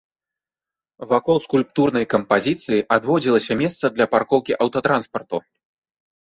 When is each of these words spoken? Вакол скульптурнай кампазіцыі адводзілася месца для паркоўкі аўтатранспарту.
Вакол 1.09 1.37
скульптурнай 1.45 2.05
кампазіцыі 2.13 2.85
адводзілася 2.97 3.53
месца 3.61 3.85
для 3.99 4.09
паркоўкі 4.15 4.53
аўтатранспарту. 4.67 5.37